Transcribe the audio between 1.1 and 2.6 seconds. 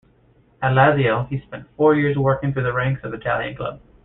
he spent four years working